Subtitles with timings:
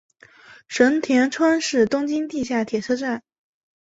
[0.67, 3.21] 神田川是东京地下铁车站。